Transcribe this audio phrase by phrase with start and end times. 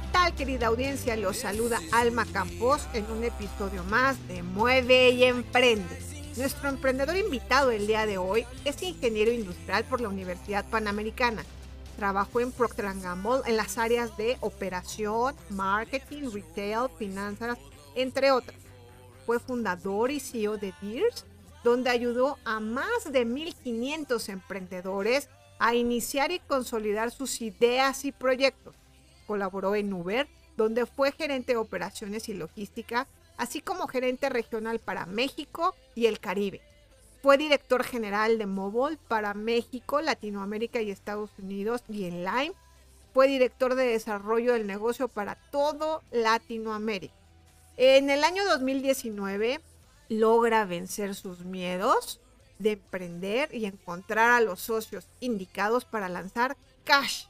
[0.00, 1.14] ¿Qué tal querida audiencia?
[1.14, 5.98] Los saluda Alma Campos en un episodio más de Mueve y Emprende.
[6.36, 11.44] Nuestro emprendedor invitado el día de hoy es ingeniero industrial por la Universidad Panamericana.
[11.98, 17.58] Trabajó en Procter Gamble en las áreas de operación, marketing, retail, finanzas,
[17.94, 18.56] entre otras.
[19.26, 21.26] Fue fundador y CEO de Deers,
[21.62, 25.28] donde ayudó a más de 1.500 emprendedores
[25.58, 28.74] a iniciar y consolidar sus ideas y proyectos.
[29.30, 35.06] Colaboró en Uber, donde fue gerente de operaciones y logística, así como gerente regional para
[35.06, 36.60] México y el Caribe.
[37.22, 42.54] Fue director general de Mobile para México, Latinoamérica y Estados Unidos y en Lime.
[43.14, 47.14] Fue director de desarrollo del negocio para todo Latinoamérica.
[47.76, 49.60] En el año 2019
[50.08, 52.20] logra vencer sus miedos
[52.58, 57.26] de emprender y encontrar a los socios indicados para lanzar Cash,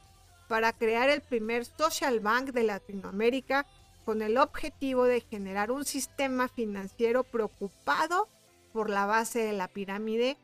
[0.51, 3.65] para crear el primer social bank de Latinoamérica
[4.03, 8.27] con el objetivo de generar un sistema financiero preocupado
[8.73, 10.35] por la base de la pirámide,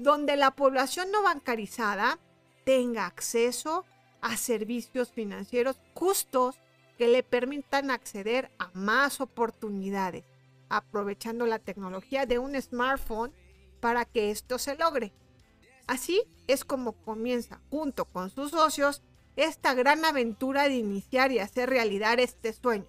[0.00, 2.18] donde la población no bancarizada
[2.64, 3.84] tenga acceso
[4.20, 6.56] a servicios financieros justos
[6.98, 10.24] que le permitan acceder a más oportunidades,
[10.70, 13.32] aprovechando la tecnología de un smartphone
[13.78, 15.12] para que esto se logre.
[15.86, 19.02] Así es como comienza, junto con sus socios,
[19.36, 22.86] esta gran aventura de iniciar y hacer realidad este sueño,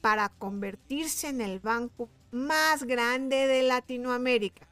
[0.00, 4.68] para convertirse en el banco más grande de Latinoamérica.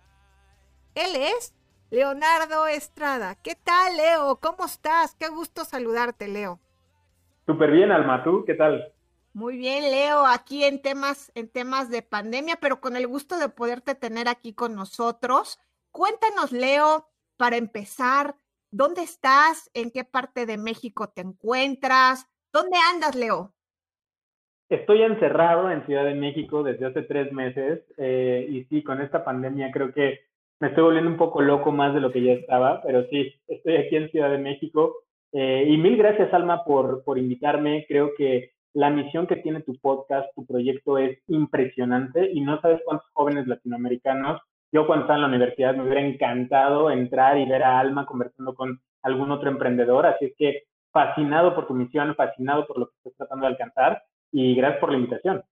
[0.95, 1.55] Él es
[1.91, 3.35] Leonardo Estrada.
[3.37, 4.37] ¿Qué tal, Leo?
[4.41, 5.15] ¿Cómo estás?
[5.15, 6.61] Qué gusto saludarte, Leo.
[7.47, 8.93] Súper bien, Alma, ¿tú qué tal?
[9.33, 13.49] Muy bien, Leo, aquí en temas, en temas de pandemia, pero con el gusto de
[13.49, 15.61] poderte tener aquí con nosotros.
[15.93, 18.37] Cuéntanos, Leo, para empezar,
[18.77, 19.71] ¿dónde estás?
[19.73, 22.27] ¿En qué parte de México te encuentras?
[22.53, 23.53] ¿Dónde andas, Leo?
[24.69, 29.25] Estoy encerrado en Ciudad de México desde hace tres meses eh, y sí, con esta
[29.25, 30.21] pandemia creo que
[30.61, 33.77] me estoy volviendo un poco loco más de lo que ya estaba, pero sí, estoy
[33.77, 37.87] aquí en Ciudad de México eh, y mil gracias Alma por, por invitarme.
[37.89, 42.81] Creo que la misión que tiene tu podcast, tu proyecto es impresionante y no sabes
[42.85, 44.41] cuántos jóvenes latinoamericanos,
[44.73, 48.55] yo cuando estaba en la universidad me hubiera encantado entrar y ver a Alma conversando
[48.55, 52.95] con algún otro emprendedor, así es que fascinado por tu misión, fascinado por lo que
[52.97, 55.45] estás tratando de alcanzar y gracias por la invitación.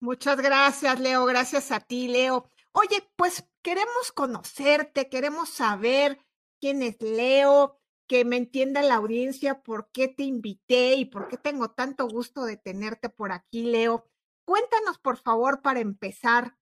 [0.00, 1.24] Muchas gracias, Leo.
[1.24, 2.46] Gracias a ti, Leo.
[2.72, 6.18] Oye, pues queremos conocerte, queremos saber
[6.60, 11.36] quién es Leo, que me entienda la audiencia por qué te invité y por qué
[11.36, 14.04] tengo tanto gusto de tenerte por aquí, Leo.
[14.44, 16.56] Cuéntanos, por favor, para empezar,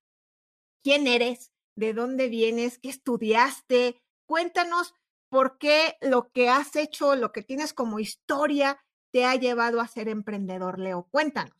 [0.82, 3.96] quién eres, de dónde vienes, qué estudiaste.
[4.26, 4.94] Cuéntanos
[5.30, 8.76] por qué lo que has hecho, lo que tienes como historia,
[9.10, 11.08] te ha llevado a ser emprendedor, Leo?
[11.10, 11.56] Cuéntanos.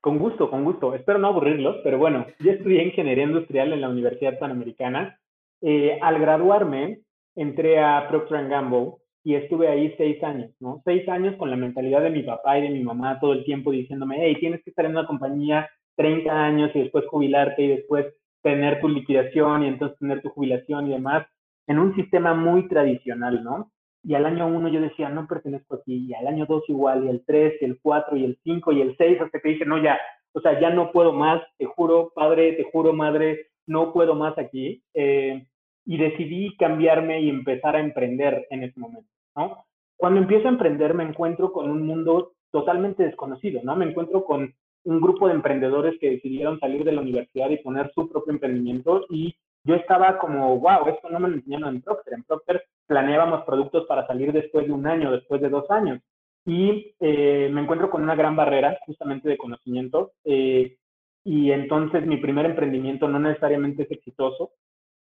[0.00, 0.94] Con gusto, con gusto.
[0.94, 5.18] Espero no aburrirlos, pero bueno, yo estudié ingeniería industrial en la Universidad Panamericana.
[5.60, 7.00] Eh, al graduarme,
[7.34, 8.92] entré a Procter Gamble
[9.24, 10.80] y estuve ahí seis años, ¿no?
[10.84, 13.72] Seis años con la mentalidad de mi papá y de mi mamá todo el tiempo
[13.72, 18.06] diciéndome, hey, tienes que estar en una compañía 30 años y después jubilarte y después
[18.46, 21.26] tener tu liquidación y entonces tener tu jubilación y demás,
[21.66, 23.72] en un sistema muy tradicional, ¿no?
[24.06, 27.08] y al año uno yo decía, no pertenezco aquí, y al año dos igual, y
[27.08, 29.82] el tres, y el cuatro, y el cinco, y el seis, hasta que dije, no,
[29.82, 29.98] ya,
[30.32, 34.38] o sea, ya no puedo más, te juro, padre, te juro, madre, no puedo más
[34.38, 34.80] aquí.
[34.94, 35.44] Eh,
[35.84, 39.64] y decidí cambiarme y empezar a emprender en ese momento, ¿no?
[39.96, 43.74] Cuando empiezo a emprender me encuentro con un mundo totalmente desconocido, ¿no?
[43.74, 44.54] Me encuentro con
[44.86, 49.04] un grupo de emprendedores que decidieron salir de la universidad y poner su propio emprendimiento
[49.10, 49.36] y
[49.66, 52.14] yo estaba como, wow, esto no me lo enseñaron en Procter.
[52.14, 56.00] En Procter planeábamos productos para salir después de un año, después de dos años.
[56.44, 60.12] Y eh, me encuentro con una gran barrera justamente de conocimiento.
[60.24, 60.76] Eh,
[61.24, 64.52] y entonces mi primer emprendimiento no necesariamente es exitoso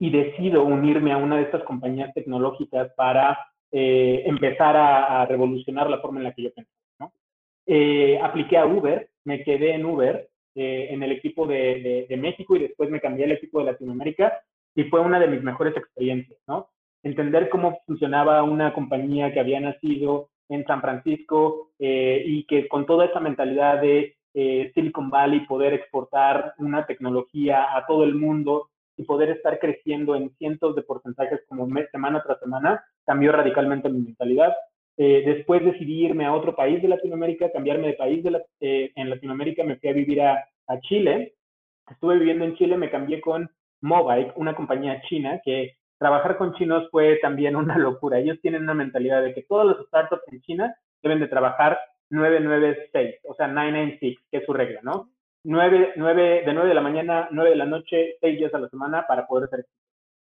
[0.01, 3.39] y decido unirme a una de estas compañías tecnológicas para
[3.71, 6.75] eh, empezar a, revolucionar la forma en la que yo pensaba.
[6.99, 7.13] ¿no?
[8.25, 12.61] apliqué a Uber, me quedé en Uber eh, en el equipo de, de, México y
[12.61, 14.43] después me cambié al equipo de Latinoamérica
[14.75, 16.69] y fue una de mis mejores experiencias, ¿no?
[17.03, 22.85] Entender cómo funcionaba una compañía que había nacido en San Francisco eh, y que con
[22.85, 28.71] toda esa mentalidad de eh, Silicon Valley poder exportar una tecnología a todo el mundo
[28.97, 33.89] y poder estar creciendo en cientos de porcentajes como mes, semana tras semana, cambió radicalmente
[33.89, 34.55] mi mentalidad.
[35.03, 39.09] Eh, después decidí irme a otro país de Latinoamérica, cambiarme de país de eh, en
[39.09, 41.37] Latinoamérica, me fui a vivir a, a, Chile.
[41.91, 43.51] Estuve viviendo en Chile, me cambié con
[43.81, 48.19] Mobike, una compañía china que trabajar con chinos fue también una locura.
[48.19, 51.79] Ellos tienen una mentalidad de que todos los startups en China deben de trabajar
[52.11, 55.09] 996, o sea, 996, que es su regla, ¿no?
[55.45, 58.69] 9, 9, de 9 de la mañana, 9 de la noche, 6 días a la
[58.69, 59.65] semana para poder hacer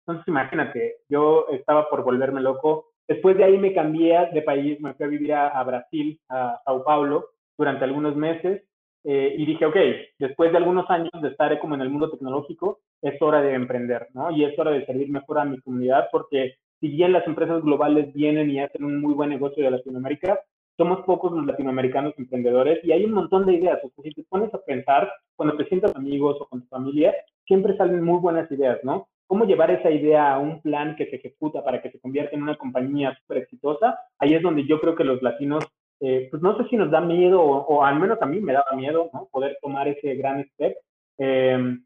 [0.05, 2.90] Entonces, imagínate, yo estaba por volverme loco.
[3.07, 6.83] Después de ahí me cambié de país, me fui a vivir a, Brasil, a Sao
[6.83, 8.63] Paulo, durante algunos meses.
[9.03, 9.75] Eh, y dije, ok,
[10.19, 14.07] después de algunos años de estar como en el mundo tecnológico, es hora de emprender,
[14.13, 14.29] ¿no?
[14.31, 18.13] Y es hora de servir mejor a mi comunidad, porque si bien las empresas globales
[18.13, 20.39] vienen y hacen un muy buen negocio de Latinoamérica,
[20.77, 23.79] somos pocos los latinoamericanos emprendedores y hay un montón de ideas.
[23.83, 27.13] O sea, si te pones a pensar, cuando te sientas amigos o con tu familia,
[27.45, 29.07] siempre salen muy buenas ideas, ¿no?
[29.31, 32.43] ¿Cómo llevar esa idea a un plan que se ejecuta para que se convierta en
[32.43, 33.97] una compañía súper exitosa?
[34.19, 35.63] Ahí es donde yo creo que los latinos,
[36.01, 38.75] eh, pues no sé si nos da miedo o, al menos a mí me daba
[38.75, 39.29] miedo, ¿no?
[39.31, 40.75] Poder tomar ese gran step.
[41.17, 41.77] Eh,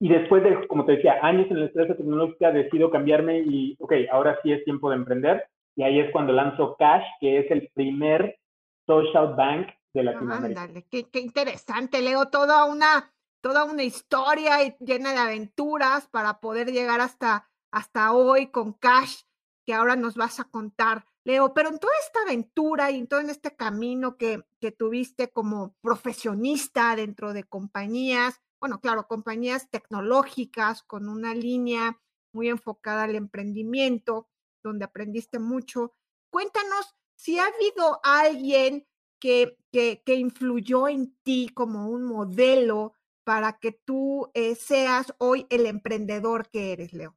[0.00, 3.92] y después de, como te decía, años en la empresa tecnológica, decido cambiarme y, ok,
[4.10, 5.44] ahora sí es tiempo de emprender
[5.76, 8.38] y ahí es cuando lanzo Cash, que es el primer
[8.86, 10.62] social bank de Latinoamérica.
[10.62, 16.72] Ándale, qué, qué, interesante, Leo, toda una, toda una historia llena de aventuras para poder
[16.72, 19.22] llegar hasta, hasta hoy con Cash,
[19.64, 21.04] que ahora nos vas a contar.
[21.24, 25.74] Leo, pero en toda esta aventura y en todo este camino que, que tuviste como
[25.80, 32.00] profesionista dentro de compañías, bueno, claro, compañías tecnológicas con una línea
[32.32, 34.28] muy enfocada al emprendimiento,
[34.62, 35.94] donde aprendiste mucho.
[36.30, 38.86] Cuéntanos si ha habido alguien
[39.18, 42.92] que, que, influyó en ti como un modelo
[43.26, 47.14] para que tú eh, seas hoy el emprendedor que eres, Leo.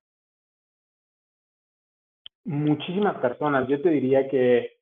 [2.46, 3.68] Muchísimas personas.
[3.68, 4.80] Yo te diría que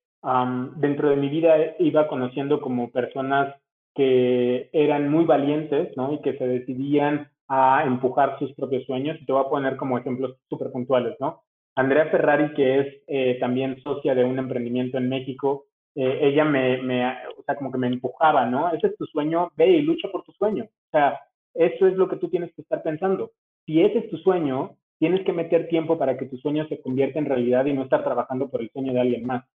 [0.77, 3.53] dentro de mi vida iba conociendo como personas
[3.93, 6.13] que eran muy valientes, ¿no?
[6.13, 9.17] Y que se decidían a empujar sus propios sueños.
[9.19, 11.43] Y te voy a poner como ejemplos súper puntuales, ¿no?
[11.75, 16.81] Andrea Ferrari, que es eh, también socia de un emprendimiento en México, eh, ella me,
[16.81, 17.05] me,
[17.37, 18.71] o sea, como que me empujaba, ¿no?
[18.71, 20.67] Ese es tu sueño, ve y lucha por tu sueño.
[20.87, 21.19] O sea,
[21.53, 23.31] eso es lo que tú tienes que estar pensando.
[23.65, 27.19] Si ese es tu sueño, tienes que meter tiempo para que tu sueño se convierta
[27.19, 29.45] en realidad y no estar trabajando por el sueño de alguien más.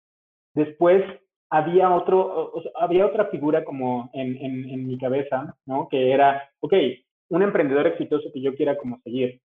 [0.55, 1.05] Después
[1.51, 5.89] había otro, había otra figura como en, mi cabeza, ¿no?
[5.89, 6.75] Que era, ok,
[7.31, 9.41] un emprendedor exitoso que yo quiera como seguir.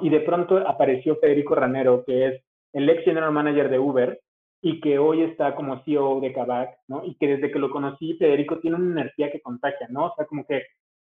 [0.00, 2.42] Y de pronto apareció Federico Ranero, que es
[2.72, 4.20] el ex general manager de Uber
[4.60, 7.04] y que hoy está como CEO de Kavak, ¿no?
[7.04, 10.06] Y que desde que lo conocí, Federico tiene una energía que contagia, ¿no?
[10.06, 10.62] O sea, como que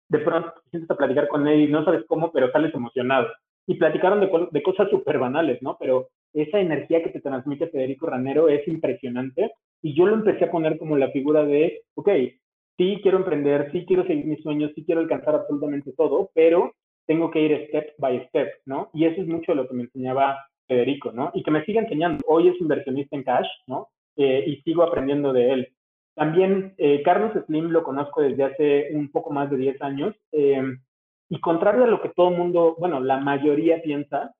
[0.09, 3.27] de pronto te sientes a platicar con él y no sabes cómo, pero sales emocionado.
[3.67, 5.77] Y platicaron de, de cosas súper banales, ¿no?
[5.79, 9.51] Pero esa energía que te transmite Federico Ranero es impresionante
[9.81, 12.09] y yo lo empecé a poner como la figura de, ok,
[12.77, 16.73] sí quiero emprender, sí quiero seguir mis sueños, sí quiero alcanzar absolutamente todo, pero
[17.05, 18.89] tengo que ir step by step, ¿no?
[18.93, 21.31] Y eso es mucho lo que me enseñaba Federico, ¿no?
[21.33, 22.23] Y que me sigue enseñando.
[22.27, 23.87] Hoy es inversionista en cash, ¿no?
[24.15, 25.67] Eh, y sigo aprendiendo de él.
[26.15, 30.15] También eh, Carlos Slim lo conozco desde hace un poco más de 10 años.
[30.31, 30.61] Eh,
[31.29, 34.33] y contrario a lo que todo el mundo, bueno, la mayoría piensa,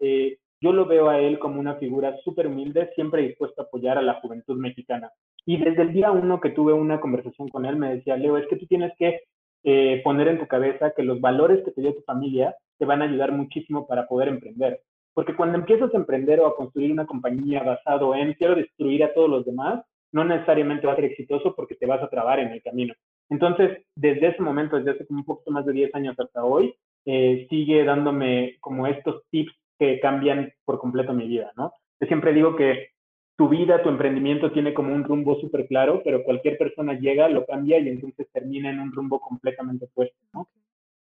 [0.61, 4.01] yo lo veo a él como una figura súper humilde, siempre dispuesto a apoyar a
[4.01, 5.11] la juventud mexicana.
[5.45, 8.47] Y desde el día uno que tuve una conversación con él, me decía, Leo, es
[8.47, 9.21] que tú tienes que
[9.63, 13.01] eh, poner en tu cabeza que los valores que te dio tu familia te van
[13.01, 14.81] a ayudar muchísimo para poder emprender.
[15.13, 19.13] Porque cuando empiezas a emprender o a construir una compañía basado en quiero destruir a
[19.13, 22.49] todos los demás, no necesariamente va a ser exitoso porque te vas a trabar en
[22.49, 22.93] el camino.
[23.29, 26.73] Entonces, desde ese momento, desde hace como un poquito más de 10 años hasta hoy,
[27.05, 31.73] eh, sigue dándome como estos tips que cambian por completo mi vida, ¿no?
[31.99, 32.89] Yo siempre digo que
[33.37, 37.45] tu vida, tu emprendimiento tiene como un rumbo súper claro, pero cualquier persona llega, lo
[37.45, 40.49] cambia y entonces termina en un rumbo completamente opuesto, ¿no?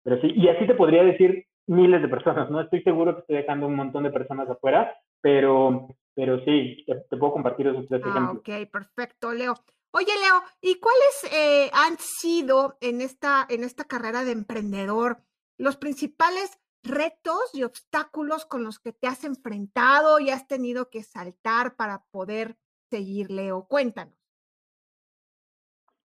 [0.04, 2.62] Pero sí, y así te podría decir miles de personas, ¿no?
[2.62, 7.34] Estoy seguro que estoy dejando un montón de personas afuera, pero, pero sí, te, puedo
[7.34, 8.38] compartir esos tres ah, ejemplos.
[8.38, 9.54] Ok, perfecto, Leo.
[9.92, 15.20] Oye, Leo, ¿y cuáles eh, han sido en esta, en esta carrera de emprendedor
[15.58, 21.04] los principales retos y obstáculos con los que te has enfrentado y has tenido que
[21.04, 22.58] saltar para poder
[22.90, 23.68] seguir, Leo?
[23.68, 24.16] Cuéntanos.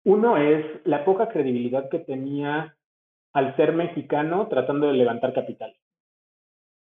[0.04, 2.76] Uno es la poca credibilidad que tenía
[3.32, 5.74] al ser mexicano tratando de levantar capital.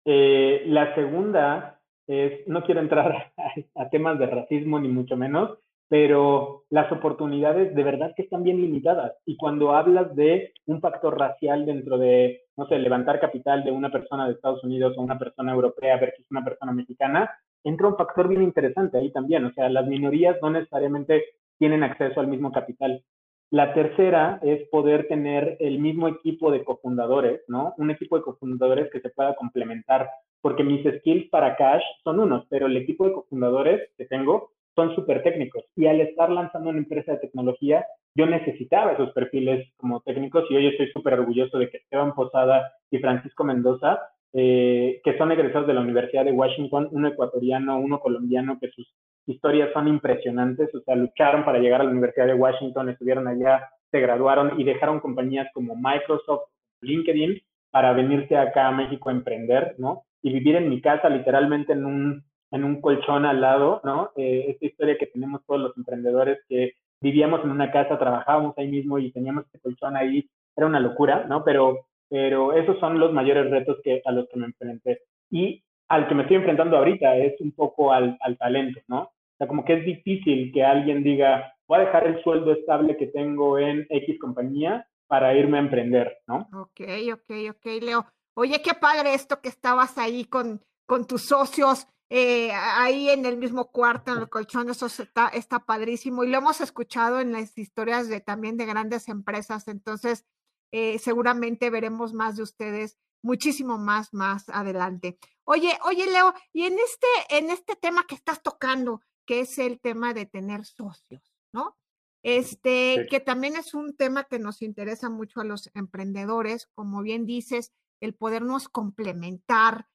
[0.05, 3.31] Eh, la segunda es, no quiero entrar
[3.75, 5.57] a, temas de racismo ni mucho menos,
[5.87, 9.13] pero las oportunidades de verdad que están bien limitadas.
[9.25, 13.91] Y cuando hablas de un factor racial dentro de, no sé, levantar capital de una
[13.91, 17.29] persona de Estados Unidos o una persona europea versus una persona mexicana,
[17.63, 19.45] entra un factor bien interesante ahí también.
[19.45, 21.25] O sea, las minorías no necesariamente
[21.59, 23.03] tienen acceso al mismo capital.
[23.51, 27.73] La tercera es poder tener el mismo equipo de cofundadores, ¿no?
[27.77, 32.45] Un equipo de cofundadores que se pueda complementar, porque mis skills para cash son unos,
[32.49, 35.65] pero el equipo de cofundadores que tengo son súper técnicos.
[35.75, 40.55] Y al estar lanzando una empresa de tecnología, yo necesitaba esos perfiles como técnicos y
[40.55, 43.99] hoy estoy súper orgulloso de que Esteban Posada y Francisco Mendoza,
[44.31, 48.87] eh, que son egresados de la Universidad de Washington, uno ecuatoriano, uno colombiano, que sus
[49.25, 53.69] historias son impresionantes, o sea, lucharon para llegar a la Universidad de Washington, estuvieron allá,
[53.91, 56.49] se graduaron y dejaron compañías como Microsoft,
[56.81, 60.03] LinkedIn, para venirse acá a México a emprender, ¿no?
[60.21, 64.11] Y vivir en mi casa literalmente en un en un colchón al lado, ¿no?
[64.17, 68.67] Eh, esta historia que tenemos todos los emprendedores que vivíamos en una casa, trabajábamos ahí
[68.67, 71.43] mismo y teníamos este colchón ahí, era una locura, ¿no?
[71.43, 75.01] Pero, pero esos son los mayores retos que, a los que me enfrenté.
[75.29, 79.01] Y al que me estoy enfrentando ahorita es un poco al, al talento, ¿no?
[79.01, 82.95] O sea, como que es difícil que alguien diga, voy a dejar el sueldo estable
[82.95, 86.47] que tengo en X compañía para irme a emprender, ¿no?
[86.53, 86.79] Ok,
[87.13, 88.05] ok, ok, Leo.
[88.35, 93.37] Oye, qué padre esto que estabas ahí con, con tus socios eh, ahí en el
[93.37, 97.57] mismo cuarto, en el colchón, eso está, está padrísimo y lo hemos escuchado en las
[97.57, 100.25] historias de también de grandes empresas, entonces
[100.71, 105.17] eh, seguramente veremos más de ustedes muchísimo más más adelante.
[105.43, 109.79] Oye, oye Leo, y en este en este tema que estás tocando, que es el
[109.79, 111.77] tema de tener socios, ¿no?
[112.23, 117.25] Este, que también es un tema que nos interesa mucho a los emprendedores, como bien
[117.25, 119.87] dices, el podernos complementar,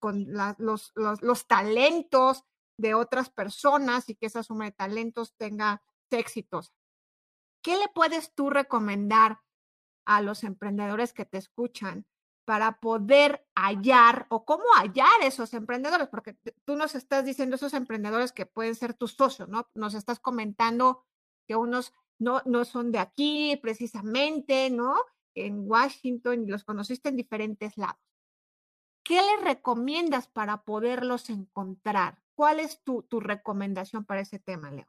[0.00, 0.26] con
[0.58, 2.44] los, los, talentos
[2.76, 6.72] de otras personas y que esa suma de talentos tenga éxitos.
[7.62, 9.38] ¿Qué le puedes tú recomendar
[10.04, 12.06] a los emprendedores que te escuchan
[12.44, 16.08] para poder hallar o cómo hallar esos emprendedores?
[16.08, 19.68] Porque tú nos estás diciendo esos emprendedores que pueden ser tus socios, ¿no?
[19.74, 21.04] Nos estás comentando
[21.46, 24.94] que unos no, no son de aquí precisamente, ¿no?
[25.34, 28.00] En Washington los conociste en diferentes lados.
[29.04, 32.22] ¿Qué les recomiendas para poderlos encontrar?
[32.34, 34.86] ¿Cuál es tu, tu recomendación para ese tema, Leo?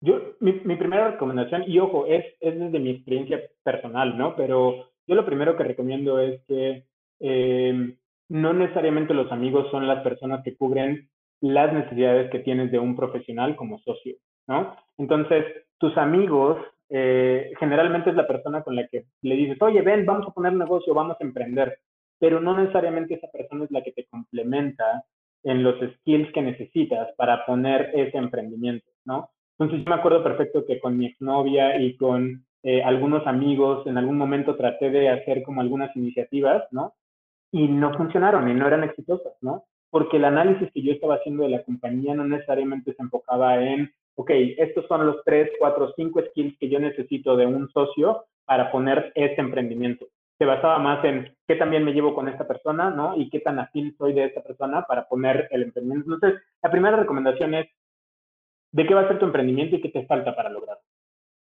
[0.00, 4.36] Yo, mi, mi, primera recomendación, y ojo, es, es desde mi experiencia personal, ¿no?
[4.36, 6.84] Pero yo lo primero que recomiendo es que
[7.20, 7.96] eh,
[8.28, 11.08] no necesariamente los amigos son las personas que cubren
[11.40, 14.76] las necesidades que tienes de un profesional como socio, ¿no?
[14.98, 15.44] Entonces,
[15.78, 16.58] tus amigos
[16.90, 20.52] eh, generalmente es la persona con la que le dices, oye, ven, vamos a poner
[20.52, 21.78] negocio, vamos a emprender
[22.18, 25.04] pero no necesariamente esa persona es la que te complementa
[25.42, 29.30] en los skills que necesitas para poner ese emprendimiento, ¿no?
[29.58, 33.96] Entonces yo me acuerdo perfecto que con mi exnovia y con eh, algunos amigos en
[33.96, 36.94] algún momento traté de hacer como algunas iniciativas, ¿no?
[37.52, 39.64] Y no funcionaron y no eran exitosas, ¿no?
[39.90, 43.90] Porque el análisis que yo estaba haciendo de la compañía no necesariamente se enfocaba en,
[44.16, 48.70] ok, estos son los tres, cuatro, cinco skills que yo necesito de un socio para
[48.70, 50.06] poner este emprendimiento
[50.38, 53.16] se basaba más en qué también me llevo con esta persona, ¿no?
[53.16, 56.14] Y qué tan afín soy de esta persona para poner el emprendimiento.
[56.14, 57.66] Entonces, la primera recomendación es,
[58.76, 60.82] ¿de qué va a ser tu emprendimiento y qué te falta para lograrlo?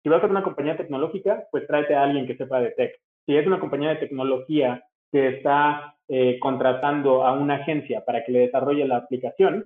[0.02, 3.00] Si vas a ser una compañía tecnológica, pues tráete a alguien que sepa de tech.
[3.24, 8.32] Si es una compañía de tecnología que está eh, contratando a una agencia para que
[8.32, 9.64] le desarrolle la aplicación,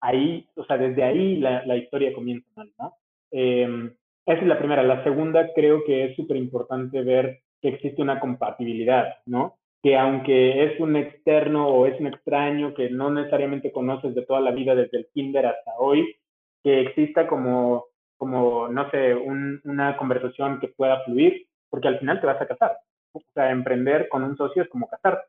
[0.00, 2.94] ahí, o sea, desde ahí la, historia comienza mal, ¿no?
[3.30, 3.92] Eh,
[4.26, 4.82] esa es la primera.
[4.82, 9.54] La segunda, creo que es súper importante ver que existe una compatibilidad, ¿no?
[9.84, 14.40] Que aunque es un externo o es un extraño que no necesariamente conoces de toda
[14.40, 16.16] la vida desde el kinder hasta hoy,
[16.62, 22.26] que exista como, como no sé, una conversación que pueda fluir, porque al final te
[22.26, 22.76] vas a casar.
[23.12, 25.24] O sea, emprender con un socio es como casar.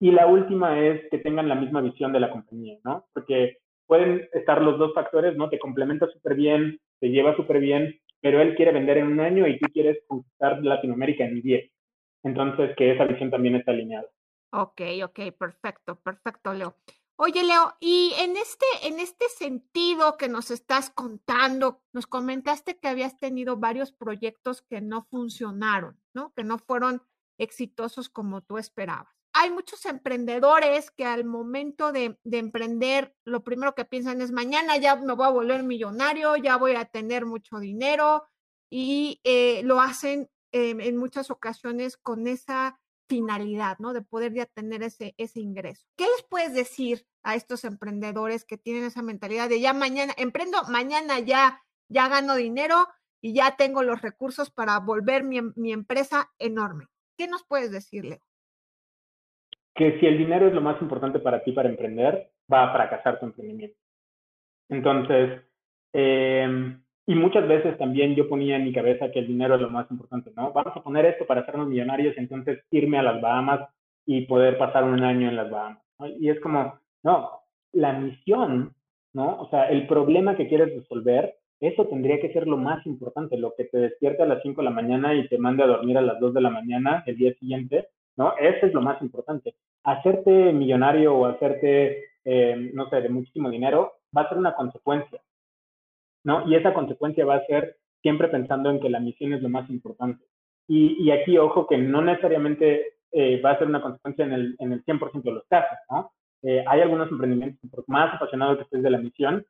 [0.00, 3.06] Y la última es que tengan la misma visión de la compañía, ¿no?
[3.12, 5.48] Porque pueden estar los dos factores, ¿no?
[5.48, 9.46] Te complementa súper bien, te lleva súper bien, pero él quiere vender en un año
[9.46, 11.70] y tú quieres conquistar Latinoamérica en 10.
[12.24, 14.06] Entonces, que esa visión también está alineada.
[14.50, 16.74] Ok, ok, perfecto, perfecto, Leo.
[17.16, 22.88] Oye, Leo, y en este, en este sentido que nos estás contando, nos comentaste que
[22.88, 26.32] habías tenido varios proyectos que no funcionaron, ¿no?
[26.34, 27.02] Que no fueron
[27.38, 29.14] exitosos como tú esperabas.
[29.32, 34.76] Hay muchos emprendedores que al momento de, de, emprender, lo primero que piensan es, mañana
[34.76, 38.24] ya me voy a volver millonario, ya voy a tener mucho dinero
[38.70, 43.92] y eh, lo hacen eh, en muchas ocasiones con esa finalidad, ¿no?
[43.92, 45.86] De poder ya tener ese, ese ingreso.
[45.96, 50.58] ¿Qué les puedes decir a estos emprendedores que tienen esa mentalidad de ya mañana, emprendo,
[50.68, 52.86] mañana ya ya gano dinero
[53.20, 56.86] y ya tengo los recursos para volver mi, mi empresa enorme.
[57.16, 58.20] ¿Qué nos puedes decirle?
[59.74, 63.18] Que si el dinero es lo más importante para ti para emprender, va a fracasar
[63.18, 63.78] tu emprendimiento.
[64.68, 65.42] Entonces,
[65.92, 69.70] eh, y muchas veces también yo ponía en mi cabeza que el dinero es lo
[69.70, 70.52] más importante, ¿no?
[70.52, 73.68] Vamos a poner esto para hacernos millonarios y entonces irme a las Bahamas
[74.06, 75.82] y poder pasar un año en las Bahamas.
[76.18, 77.30] Y es como, no,
[77.72, 78.74] la misión,
[79.12, 79.40] ¿no?
[79.40, 83.54] O sea, el problema que quieres resolver, eso tendría que ser lo más importante, lo
[83.56, 86.02] que te despierta a las 5 de la mañana y te mande a dormir a
[86.02, 88.34] las 2 de la mañana el día siguiente, ¿no?
[88.38, 89.54] Eso es lo más importante.
[89.82, 95.20] Hacerte millonario o hacerte, eh, no sé, de muchísimo dinero va a ser una consecuencia,
[96.24, 96.48] ¿no?
[96.48, 99.68] Y esa consecuencia va a ser siempre pensando en que la misión es lo más
[99.70, 100.24] importante.
[100.66, 104.56] Y, y aquí, ojo, que no necesariamente eh, va a ser una consecuencia en el,
[104.58, 106.12] en el 100% de los casos, ¿no?
[106.42, 109.46] Eh, hay algunos emprendimientos, por más apasionado que estés de la misión,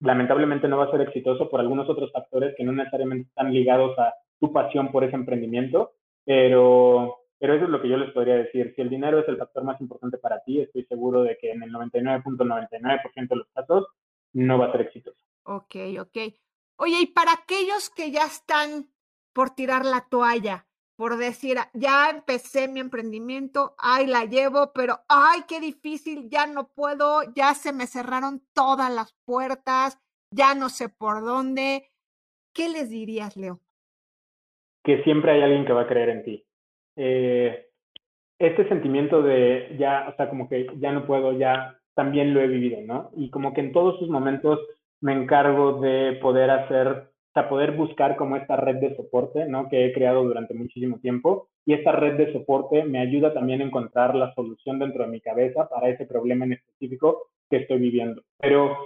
[0.00, 3.98] lamentablemente no va a ser exitoso por algunos otros factores que no necesariamente están ligados
[3.98, 5.92] a tu pasión por ese emprendimiento,
[6.24, 8.72] pero, pero eso es lo que yo les podría decir.
[8.76, 11.62] Si el dinero es el factor más importante para ti, estoy seguro de que en
[11.62, 13.86] el 99.99% de los casos
[14.32, 15.18] no va a ser exitoso.
[15.46, 16.34] Ok, ok.
[16.78, 18.90] Oye, y para aquellos que ya están
[19.32, 25.42] por tirar la toalla, por decir, ya empecé mi emprendimiento, ay, la llevo, pero ay,
[25.46, 30.00] qué difícil, ya no puedo, ya se me cerraron todas las puertas,
[30.30, 31.90] ya no sé por dónde.
[32.52, 33.60] ¿Qué les dirías, Leo?
[34.82, 36.46] Que siempre hay alguien que va a creer en ti.
[36.96, 37.68] Eh,
[38.38, 42.48] este sentimiento de ya, o sea, como que ya no puedo, ya también lo he
[42.48, 43.10] vivido, ¿no?
[43.14, 44.58] Y como que en todos sus momentos
[45.00, 49.68] me encargo de poder hacer, o sea, poder buscar como esta red de soporte, ¿no?
[49.68, 51.48] Que he creado durante muchísimo tiempo.
[51.64, 55.20] Y esta red de soporte me ayuda también a encontrar la solución dentro de mi
[55.20, 58.22] cabeza para ese problema en específico que estoy viviendo.
[58.38, 58.76] Pero,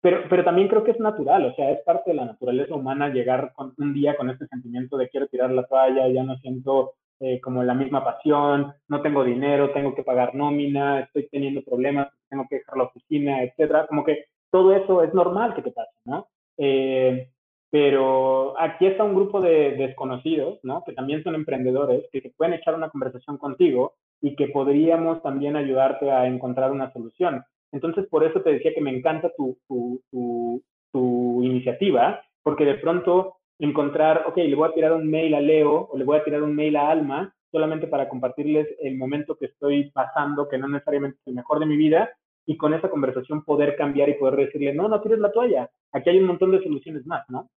[0.00, 3.10] pero, pero también creo que es natural, o sea, es parte de la naturaleza humana
[3.10, 7.38] llegar un día con este sentimiento de quiero tirar la toalla, ya no siento eh,
[7.38, 12.46] como la misma pasión, no tengo dinero, tengo que pagar nómina, estoy teniendo problemas, tengo
[12.48, 13.86] que dejar la oficina, etcétera.
[13.86, 16.28] Como que todo eso es normal que te pase, ¿no?
[16.58, 17.28] Eh,
[17.70, 20.82] pero aquí está un grupo de desconocidos, ¿no?
[20.84, 25.56] Que también son emprendedores, que se pueden echar una conversación contigo y que podríamos también
[25.56, 27.44] ayudarte a encontrar una solución.
[27.72, 32.74] Entonces, por eso te decía que me encanta tu, tu, tu, tu iniciativa, porque de
[32.74, 36.24] pronto encontrar, ok, le voy a tirar un mail a Leo o le voy a
[36.24, 40.68] tirar un mail a Alma solamente para compartirles el momento que estoy pasando, que no
[40.68, 42.10] necesariamente es el mejor de mi vida,
[42.46, 46.10] y con esa conversación poder cambiar y poder decirle, no, no tires la toalla, aquí
[46.10, 47.50] hay un montón de soluciones más, ¿no?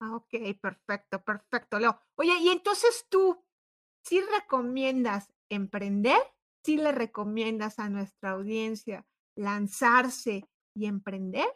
[0.00, 1.98] Ah, ok, perfecto, perfecto, Leo.
[2.16, 3.44] Oye, y entonces tú,
[4.04, 6.18] ¿sí recomiendas emprender?
[6.64, 9.04] ¿Sí le recomiendas a nuestra audiencia
[9.36, 11.46] lanzarse y emprender?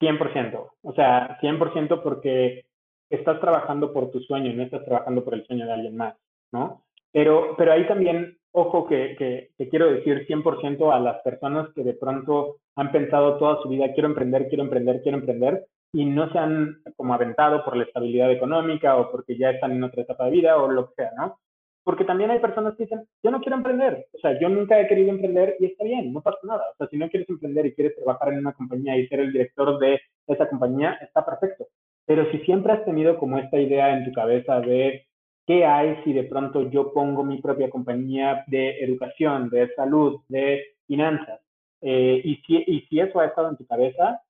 [0.00, 2.66] 100%, o sea, 100% porque
[3.10, 6.16] estás trabajando por tu sueño, no estás trabajando por el sueño de alguien más,
[6.52, 6.84] ¿no?
[7.12, 11.84] Pero, pero ahí también, ojo, que, que, que quiero decir 100% a las personas que
[11.84, 16.32] de pronto han pensado toda su vida, quiero emprender, quiero emprender, quiero emprender, y no
[16.32, 20.24] se han como aventado por la estabilidad económica o porque ya están en otra etapa
[20.24, 21.38] de vida o lo que sea, ¿no?
[21.84, 24.88] Porque también hay personas que dicen, yo no quiero emprender, o sea, yo nunca he
[24.88, 26.64] querido emprender y está bien, no pasa nada.
[26.72, 29.32] O sea, si no quieres emprender y quieres trabajar en una compañía y ser el
[29.32, 31.66] director de esa compañía, está perfecto.
[32.06, 35.06] Pero si siempre has tenido como esta idea en tu cabeza de
[35.46, 40.76] qué hay si de pronto yo pongo mi propia compañía de educación, de salud, de
[40.86, 41.40] finanzas,
[41.80, 44.20] eh, y, si, y si eso ha estado en tu cabeza,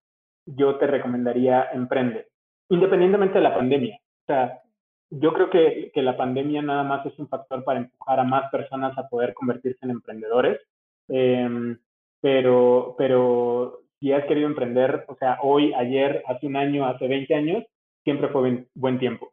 [0.45, 2.27] yo te recomendaría emprende,
[2.69, 3.97] independientemente de la pandemia.
[3.97, 4.61] O sea,
[5.11, 8.51] yo creo que, que, la pandemia nada más es un factor para empujar a más
[8.51, 10.61] personas a poder convertirse en emprendedores.
[11.09, 11.77] Eh,
[12.21, 17.35] pero, pero si has querido emprender, o sea, hoy, ayer, hace un año, hace 20
[17.35, 17.65] años,
[18.05, 19.33] siempre fue buen, buen tiempo.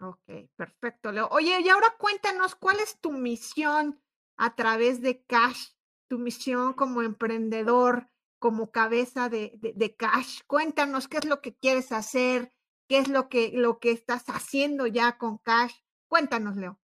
[0.00, 1.28] Ok, perfecto, Leo.
[1.30, 4.00] Oye, y ahora cuéntanos, ¿cuál es tu misión
[4.36, 5.72] a través de Cash?
[6.08, 8.08] Tu misión como emprendedor,
[8.38, 10.40] como cabeza de, de, de Cash.
[10.46, 12.50] Cuéntanos qué es lo que quieres hacer,
[12.88, 15.74] qué es lo que, lo que estás haciendo ya con Cash.
[16.08, 16.80] Cuéntanos, Leo.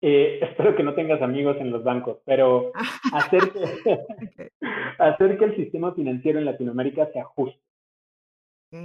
[0.00, 2.72] Eh, espero que no tengas amigos en los bancos, pero
[3.12, 4.50] hacer que,
[4.98, 7.61] hacer que el sistema financiero en Latinoamérica se ajuste.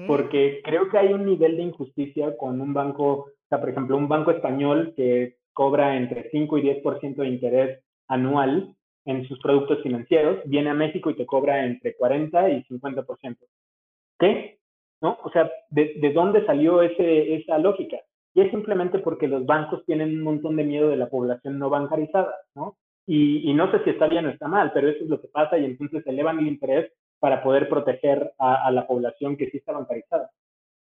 [0.06, 3.96] Porque creo que hay un nivel de injusticia con un banco, o sea, por ejemplo,
[3.96, 9.82] un banco español que cobra entre 5 y 10% de interés anual en sus productos
[9.82, 13.38] financieros, viene a México y te cobra entre 40 y 50%.
[14.20, 14.60] ¿Qué?
[15.02, 15.18] ¿No?
[15.24, 17.98] O sea, ¿de, de dónde salió ese, esa lógica?
[18.34, 21.70] Y es simplemente porque los bancos tienen un montón de miedo de la población no
[21.70, 22.78] bancarizada, ¿no?
[23.08, 25.30] Y, y, no sé si está bien o está mal, pero eso es lo que
[25.30, 29.74] pasa y entonces elevan el interés para poder proteger a, la población que sí está
[29.74, 30.30] bancarizada.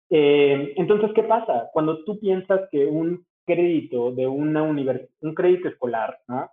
[0.09, 1.69] Eh, entonces, ¿qué pasa?
[1.73, 6.49] Cuando tú piensas que un crédito de una universidad, un crédito escolar, ¿no?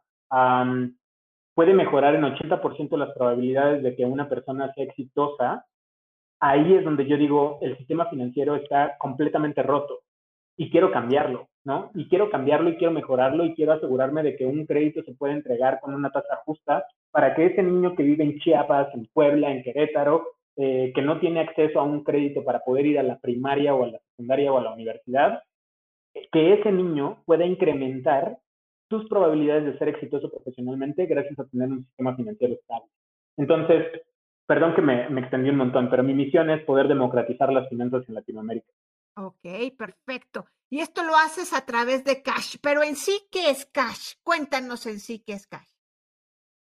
[1.55, 5.65] puede mejorar en 80% las probabilidades de que una persona sea exitosa,
[6.39, 10.01] ahí es donde yo digo, el sistema financiero está completamente roto
[10.57, 11.91] y quiero cambiarlo, ¿no?
[11.95, 15.33] Y quiero cambiarlo y quiero mejorarlo y quiero asegurarme de que un crédito se pueda
[15.35, 16.85] entregar con una tasa justa
[17.17, 21.19] para que ese niño que vive en Chiapas, en Puebla, en Querétaro, eh, que no
[21.19, 24.53] tiene acceso a un crédito para poder ir a la primaria o a la secundaria
[24.53, 25.43] o a la universidad,
[26.31, 28.37] que ese niño pueda incrementar
[28.91, 32.91] sus probabilidades de ser exitoso profesionalmente gracias a tener un sistema financiero estable.
[33.39, 33.87] Entonces,
[34.47, 38.07] perdón que me, me extendí un montón, pero mi misión es poder democratizar las finanzas
[38.11, 38.71] en Latinoamérica.
[39.17, 39.47] Ok,
[39.79, 40.45] perfecto.
[40.69, 44.17] Y esto lo haces a través de Cash, pero en sí, ¿qué es Cash?
[44.23, 45.76] Cuéntanos en sí qué es Cash.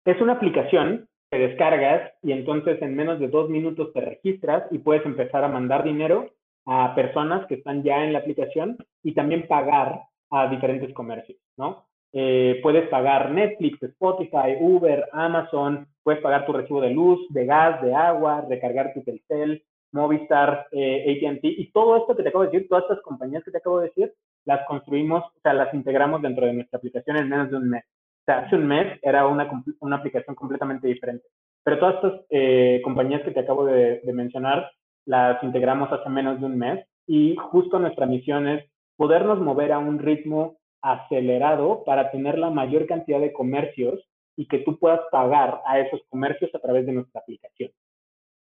[0.06, 4.78] Es una aplicación que descargas y entonces en menos de dos minutos te registras y
[4.78, 6.30] puedes empezar a mandar dinero
[6.68, 11.88] a personas que están ya en la aplicación y también pagar a diferentes comercios, ¿no?
[12.13, 17.82] Eh, puedes pagar Netflix, Spotify, Uber, Amazon, puedes pagar tu recibo de luz, de gas,
[17.82, 22.52] de agua, recargar tu Telcel, Movistar, eh, ATT, y todo esto que te acabo de
[22.52, 24.13] decir, todas estas compañías que te acabo de decir,
[24.46, 27.84] las construimos, o sea, las integramos dentro de nuestra aplicación en menos de un mes.
[28.26, 29.48] O sea, hace un mes era una,
[29.82, 31.28] una aplicación completamente diferente.
[31.64, 34.72] Pero todas estas eh, compañías que te acabo de, de mencionar,
[35.06, 38.66] las integramos hace menos de un mes y justo nuestra misión es
[38.98, 44.00] podernos mover a un ritmo acelerado para tener la mayor cantidad de comercios
[44.36, 47.72] y que tú puedas pagar a esos comercios a través de nuestra aplicación.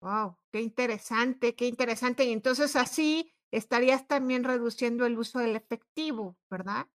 [0.01, 2.25] Wow, qué interesante, qué interesante.
[2.25, 6.87] Y entonces así estarías también reduciendo el uso del efectivo, ¿verdad?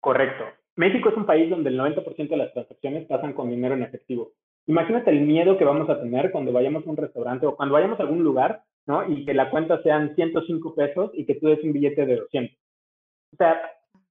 [0.00, 0.44] Correcto.
[0.78, 4.30] México es un país donde el 90% de las transacciones pasan con dinero en efectivo.
[4.68, 7.98] Imagínate el miedo que vamos a tener cuando vayamos a un restaurante o cuando vayamos
[7.98, 9.04] a algún lugar, ¿no?
[9.10, 12.56] Y que la cuenta sean 105 pesos y que tú des un billete de 200.
[13.32, 13.60] O sea,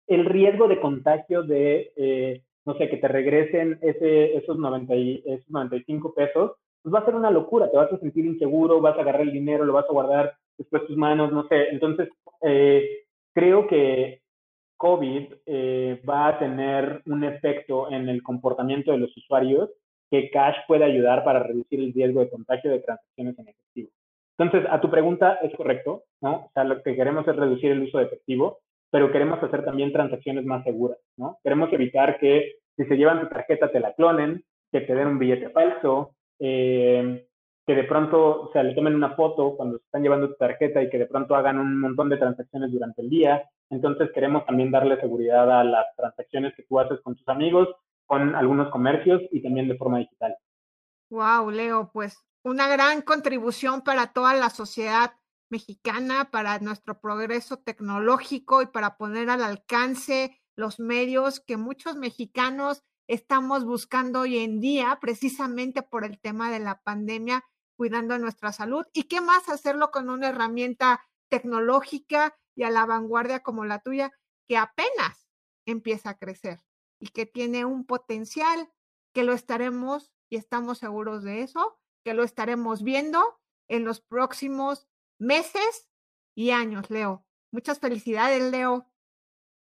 [0.08, 5.24] el riesgo de contagio de, eh, no sé, que te regresen ese, esos, 90 y,
[5.26, 6.52] esos 95 pesos,
[6.84, 9.32] pues va a ser una locura, te vas a sentir inseguro, vas a agarrar el
[9.32, 11.70] dinero, lo vas a guardar después tus manos, no sé.
[11.70, 12.10] Entonces,
[12.42, 14.20] eh, creo que
[14.78, 19.70] COVID eh, va a tener un efecto en el comportamiento de los usuarios
[20.10, 23.90] que Cash puede ayudar para reducir el riesgo de contagio de transacciones en efectivo.
[24.38, 26.46] Entonces, a tu pregunta es correcto, ¿no?
[26.46, 28.60] O sea, lo que queremos es reducir el uso de efectivo,
[28.92, 31.40] pero queremos hacer también transacciones más seguras, ¿no?
[31.44, 35.20] Queremos evitar que si se llevan tu tarjeta te la clonen, que te den un
[35.20, 37.26] billete falso, eh,
[37.66, 40.82] que de pronto, o sea, le tomen una foto cuando se están llevando tu tarjeta
[40.82, 43.44] y que de pronto hagan un montón de transacciones durante el día.
[43.70, 47.68] Entonces queremos también darle seguridad a las transacciones que tú haces con tus amigos,
[48.06, 50.36] con algunos comercios y también de forma digital.
[51.10, 55.14] Wow, Leo, pues una gran contribución para toda la sociedad
[55.50, 62.84] mexicana, para nuestro progreso tecnológico y para poner al alcance los medios que muchos mexicanos
[63.08, 67.46] estamos buscando hoy en día, precisamente por el tema de la pandemia,
[67.78, 68.86] cuidando nuestra salud.
[68.94, 74.12] ¿Y qué más hacerlo con una herramienta tecnológica y a la vanguardia como la tuya,
[74.48, 75.30] que apenas
[75.66, 76.60] empieza a crecer
[77.00, 78.68] y que tiene un potencial
[79.14, 83.20] que lo estaremos, y estamos seguros de eso, que lo estaremos viendo
[83.70, 84.88] en los próximos
[85.20, 85.90] meses
[86.36, 87.24] y años, Leo.
[87.52, 88.86] Muchas felicidades, Leo.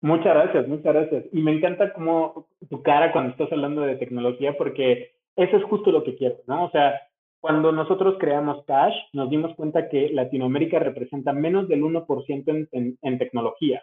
[0.01, 1.25] Muchas gracias, muchas gracias.
[1.33, 5.91] Y me encanta como tu cara cuando estás hablando de tecnología, porque eso es justo
[5.91, 6.67] lo que quiero, ¿no?
[6.67, 7.01] O sea,
[7.45, 13.19] cuando nosotros creamos Cash, nos dimos cuenta que Latinoamérica representa menos del 1% en, en,
[13.19, 13.83] tecnología.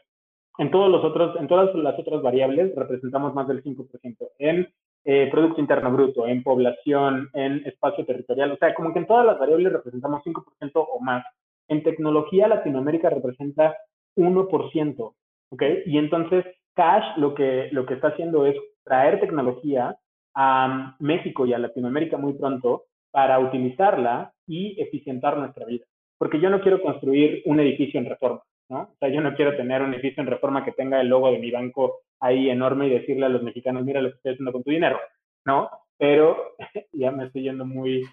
[0.57, 4.17] En todos los otros, en todas las otras variables representamos más del 5%.
[4.39, 4.67] En
[5.05, 8.51] eh, Producto Interno Bruto, en población, en espacio territorial.
[8.51, 11.23] O sea, como que en todas las variables representamos 5% o más.
[11.67, 13.77] En tecnología, Latinoamérica representa
[14.15, 15.13] 1%,
[15.51, 15.63] ¿ok?
[15.85, 19.99] Y entonces, Cash lo que, lo que está haciendo es traer tecnología
[20.33, 25.85] a México y a Latinoamérica muy pronto para utilizarla y eficientar nuestra vida.
[26.17, 28.81] Porque yo no quiero construir un edificio en reforma, ¿no?
[28.81, 31.39] O sea, yo no quiero tener un edificio en reforma que tenga el logo de
[31.39, 34.63] mi banco ahí enorme y decirle a los mexicanos, mira lo que estoy haciendo con
[34.63, 34.99] tu dinero,
[35.45, 35.69] ¿no?
[36.01, 36.55] pero
[36.93, 38.03] ya me estoy yendo muy,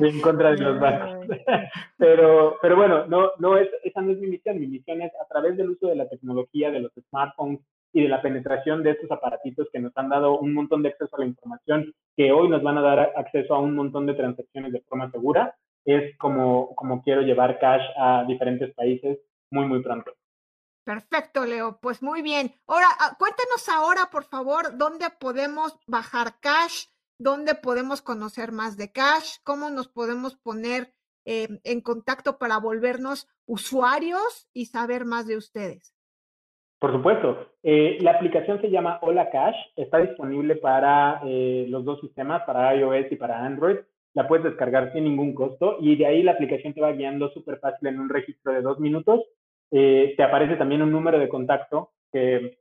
[0.00, 1.26] en contra de los bancos.
[1.98, 4.58] pero, pero bueno, no, no es, esa no es mi misión.
[4.58, 7.60] Mi misión es a través del uso de la tecnología, de los smartphones
[7.94, 11.16] y de la penetración de estos aparatitos que nos han dado un montón de acceso
[11.16, 14.72] a la información, que hoy nos van a dar acceso a un montón de transacciones
[14.72, 19.18] de forma segura, es como, como quiero llevar cash a diferentes países
[19.50, 20.12] muy, muy pronto.
[20.84, 21.78] Perfecto, Leo.
[21.80, 22.52] Pues muy bien.
[22.66, 28.92] Ahora, ah, cuéntanos ahora, por favor, dónde podemos bajar cash dónde podemos conocer más de
[28.92, 35.36] Cash, cómo nos podemos poner eh, en contacto para volvernos usuarios y saber más de
[35.36, 35.93] ustedes.
[36.84, 37.46] Por supuesto.
[37.62, 39.56] Eh, la aplicación se llama Hola Cash.
[39.74, 43.76] Está disponible para eh, los dos sistemas, para iOS y para Android.
[44.12, 47.58] La puedes descargar sin ningún costo y de ahí la aplicación te va guiando súper
[47.58, 49.22] fácil en un registro de dos minutos.
[49.70, 52.58] te aparece también un número de contacto que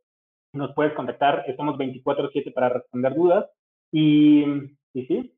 [0.53, 1.43] nos puedes contactar.
[1.47, 3.49] Estamos 24/7 para responder dudas.
[3.91, 4.45] Y,
[4.93, 5.33] y sí,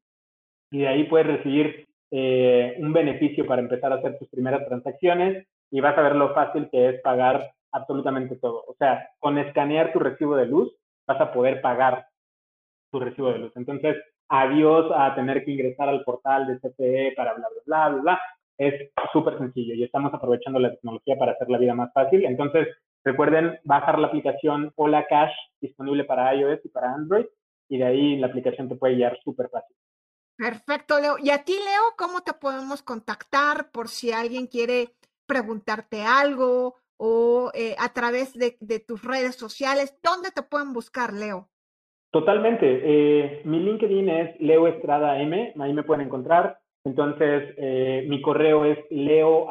[0.70, 5.48] y de ahí puedes recibir eh, un beneficio para empezar a hacer tus primeras transacciones
[5.72, 8.64] y vas a ver lo fácil que es pagar absolutamente todo.
[8.68, 10.74] O sea, con escanear tu recibo de luz
[11.06, 12.08] vas a poder pagar
[12.92, 13.52] tu recibo de luz.
[13.56, 13.98] Entonces,
[14.30, 18.22] adiós a tener que ingresar al portal de CPE para bla, bla, bla, bla, bla.
[18.58, 22.26] Es súper sencillo y estamos aprovechando la tecnología para hacer la vida más fácil.
[22.26, 22.68] Entonces,
[23.04, 27.26] recuerden bajar la aplicación Hola Cash disponible para iOS y para Android
[27.68, 29.76] y de ahí la aplicación te puede guiar súper fácil.
[30.38, 31.18] Perfecto, Leo.
[31.18, 37.52] Y a ti, Leo, ¿cómo te podemos contactar por si alguien quiere preguntarte algo o
[37.54, 39.98] eh, a través de, tus redes sociales?
[40.04, 41.50] ¿Dónde te pueden buscar, Leo?
[42.12, 42.82] Totalmente.
[42.84, 46.60] Eh, mi LinkedIn es Leo Estrada M, ahí me pueden encontrar.
[46.86, 49.48] Entonces, eh, mi correo es leo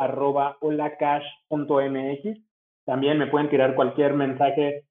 [2.86, 4.84] También me pueden tirar cualquier mensaje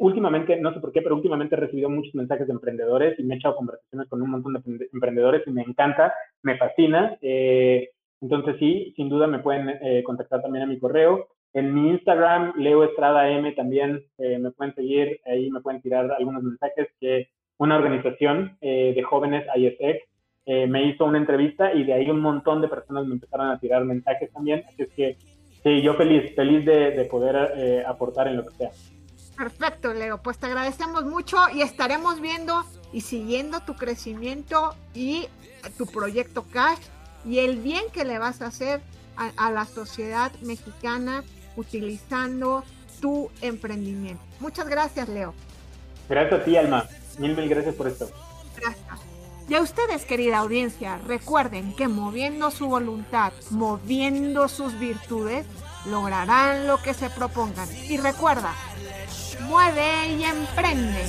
[0.00, 3.34] últimamente, no sé por qué, pero últimamente he recibido muchos mensajes de emprendedores y me
[3.34, 7.16] he echado conversaciones con un montón de emprendedores y me encanta, me fascina.
[7.22, 11.28] Entonces sí, sin duda me pueden contactar también a mi correo.
[11.54, 16.42] En mi Instagram, Leo Estrada M, también me pueden seguir, ahí me pueden tirar algunos
[16.42, 20.02] mensajes que una organización de jóvenes, ISEC,
[20.68, 23.84] me hizo una entrevista y de ahí un montón de personas me empezaron a tirar
[23.84, 24.64] mensajes también.
[24.68, 25.16] Así es que
[25.62, 28.70] sí, yo feliz, feliz de, de poder aportar en lo que sea.
[29.36, 30.22] Perfecto, Leo.
[30.22, 35.26] Pues te agradecemos mucho y estaremos viendo y siguiendo tu crecimiento y
[35.76, 36.78] tu proyecto Cash
[37.24, 38.80] y el bien que le vas a hacer
[39.16, 41.24] a, la sociedad mexicana
[41.56, 42.64] utilizando
[43.00, 44.22] tu emprendimiento.
[44.40, 45.34] Muchas gracias, Leo.
[46.08, 46.86] Gracias a ti, Alma.
[47.18, 48.10] Mil, mil gracias por esto.
[48.56, 49.00] Gracias.
[49.48, 55.44] Y a ustedes, querida audiencia, recuerden que moviendo su voluntad, moviendo sus virtudes,
[55.84, 57.68] lograrán lo que se propongan.
[57.88, 58.54] Y recuerda,
[59.42, 61.04] mueve y emprende.